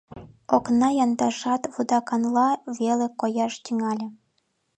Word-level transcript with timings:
Окна 0.55 0.89
яндажат 1.03 1.61
вудаканла 1.73 2.49
веле 2.79 3.07
кояш 3.19 3.53
тӱҥале. 3.63 4.07